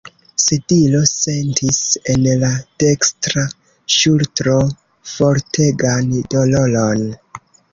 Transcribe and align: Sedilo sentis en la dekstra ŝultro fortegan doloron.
Sedilo 0.43 1.01
sentis 1.09 1.81
en 2.13 2.25
la 2.43 2.49
dekstra 2.85 3.43
ŝultro 3.99 4.57
fortegan 5.13 6.11
doloron. 6.37 7.07